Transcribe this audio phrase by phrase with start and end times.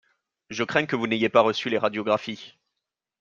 [0.49, 2.57] Je crains que vous n'ayez pas reçu les radiographies.